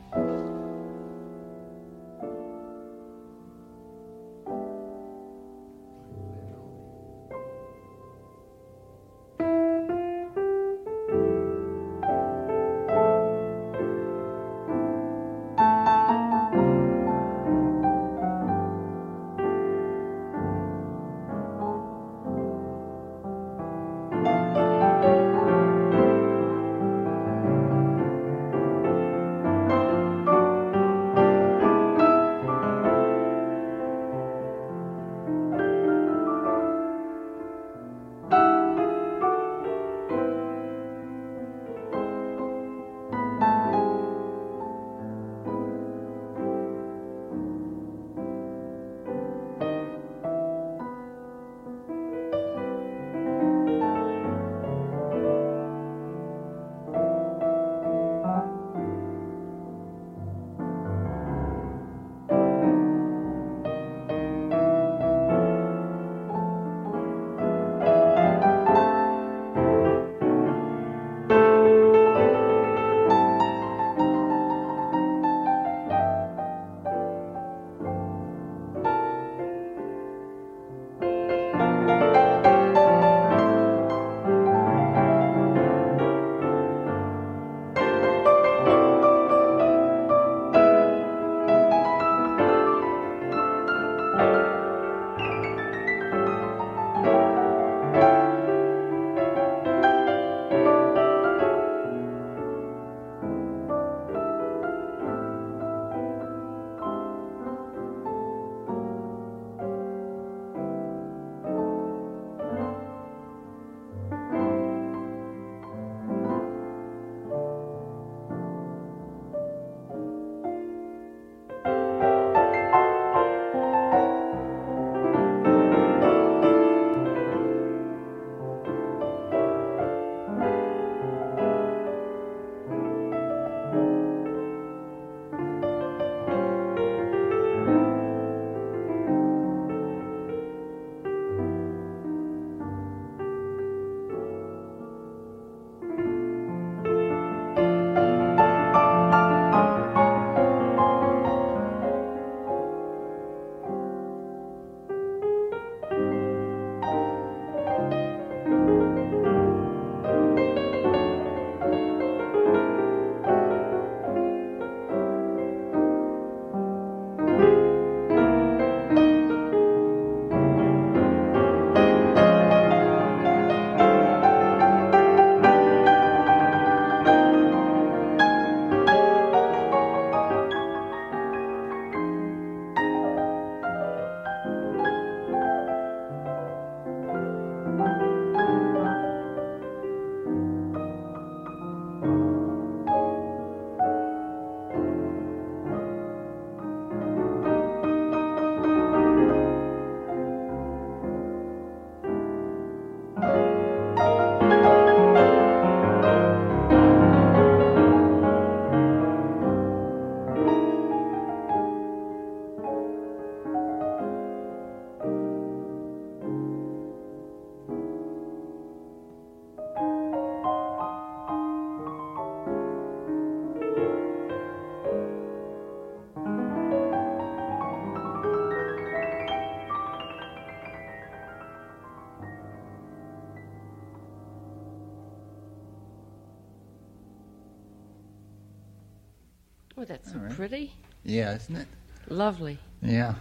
[239.87, 240.31] That's so right.
[240.33, 240.73] pretty.
[241.05, 241.69] Yeah, isn't it?
[242.09, 242.59] Lovely.
[242.83, 243.15] Yeah,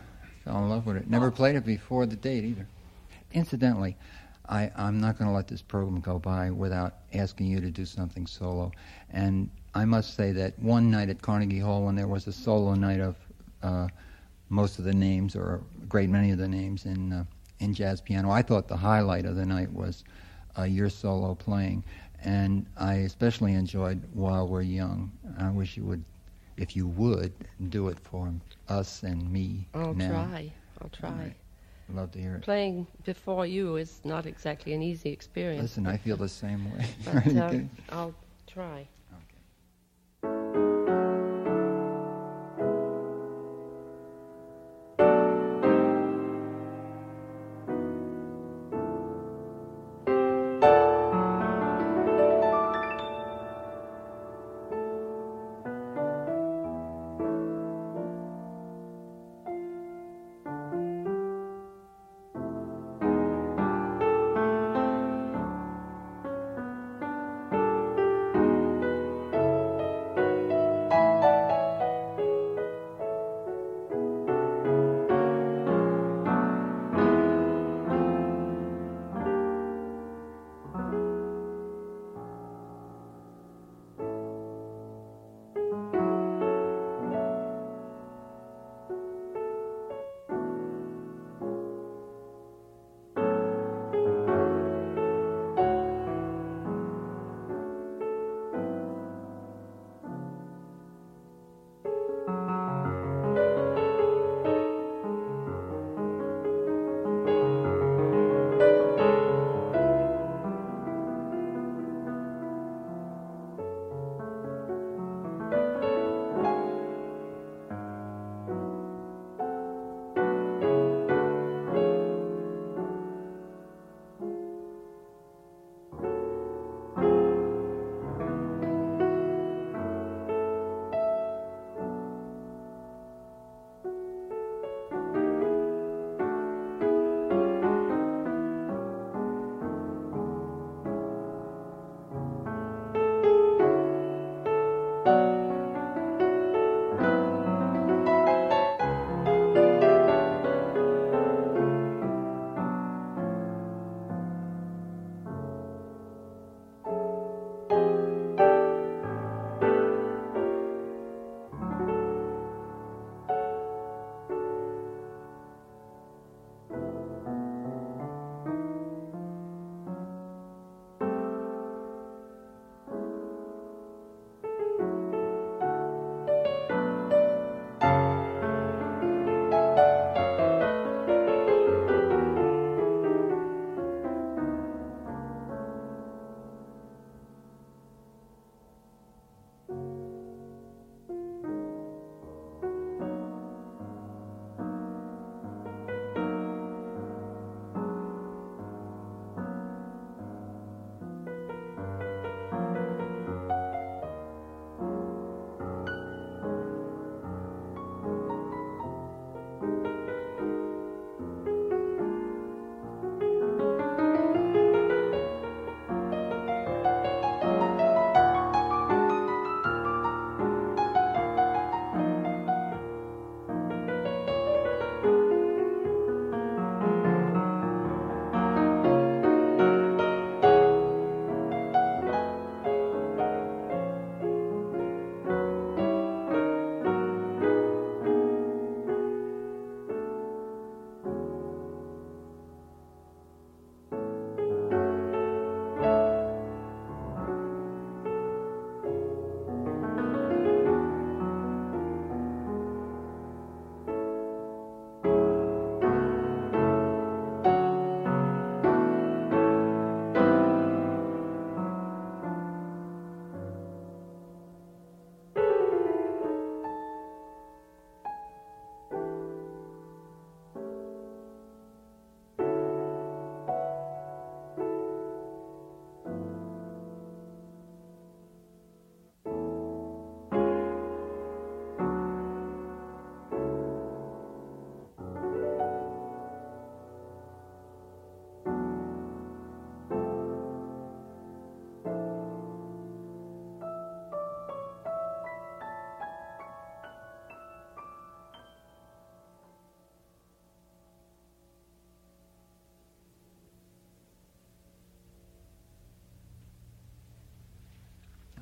[0.44, 1.10] fell in love with it.
[1.10, 2.68] Never played it before the date either.
[3.34, 3.98] Incidentally,
[4.48, 7.86] I, I'm not going to let this program go by without asking you to do
[7.86, 8.72] something solo.
[9.12, 12.76] And I must say that one night at Carnegie Hall, when there was a solo
[12.76, 13.16] night of
[13.64, 13.88] uh,
[14.50, 17.26] most of the names, or a great many of the names in uh,
[17.60, 20.04] in jazz piano, I thought the highlight of the night was
[20.58, 21.84] uh, your solo playing,
[22.24, 26.04] and I especially enjoyed "While We're Young." I wish you would,
[26.58, 27.34] if you would,
[27.70, 28.34] do it for
[28.70, 30.10] us and me I'll now.
[30.10, 30.52] try.
[30.82, 31.10] I'll try.
[31.10, 31.36] right.
[31.94, 32.42] Love to hear it.
[32.42, 35.62] Playing before you is not exactly an easy experience.
[35.62, 36.86] Listen, I feel the same way.
[37.04, 37.70] but kidding?
[37.90, 38.16] Uh, I'll
[38.48, 38.88] try.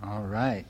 [0.04, 0.66] Right.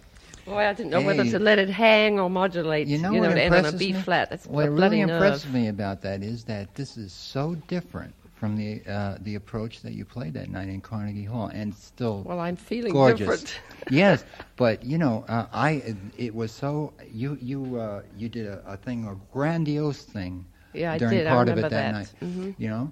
[0.46, 2.88] Boy, I didn't know whether to let it hang or modulate.
[2.88, 3.94] You know you know what to end on a impresses me?
[3.94, 4.32] flat.
[4.32, 5.54] It's what really impresses nerve.
[5.54, 9.94] me about that is that this is so different from the uh, the approach that
[9.94, 13.44] you played that night in Carnegie Hall, and still Well, I'm feeling gorgeous.
[13.44, 13.62] different.
[13.90, 14.26] yes,
[14.56, 18.78] but you know, uh, I it was so you you uh, you did a, a
[18.78, 21.28] thing, a grandiose thing Yeah, I during did.
[21.28, 21.92] I part of it that, that.
[21.92, 22.10] night.
[22.22, 22.54] Mhm.
[22.58, 22.92] You know,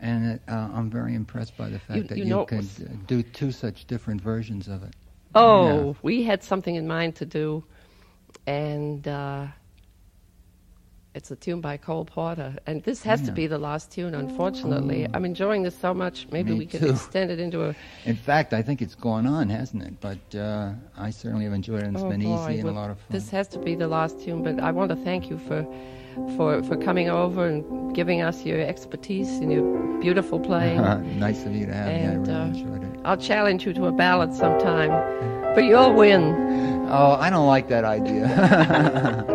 [0.00, 2.92] and uh, I'm very impressed by the fact You- that you you, know, could uh,
[3.06, 4.94] do two such different versions of it.
[5.34, 5.94] Oh, Yeah.
[6.02, 7.64] we had something in mind to do,
[8.46, 9.46] and uh,
[11.14, 12.56] it's a tune by Cole Porter.
[12.66, 15.06] And this has to be the last tune, unfortunately.
[15.12, 16.26] I'm enjoying this so much.
[16.30, 17.74] Maybe Me we could extend it into a.
[18.04, 20.00] In fact, I think it's gone on, hasn't it?
[20.00, 21.86] But uh, I certainly have enjoyed it.
[21.88, 23.06] and It's oh been boy, easy and a lot of fun.
[23.10, 25.66] This has to be the last tune, but I want to thank you for.
[26.36, 30.76] For, for coming over and giving us your expertise and your beautiful playing.
[31.18, 32.34] nice of you to have And, me.
[32.34, 33.00] I uh, really enjoyed it.
[33.02, 34.90] I'll challenge you to a ballad sometime,
[35.54, 36.22] but you'll win.
[36.90, 39.24] Oh, I don't like that idea.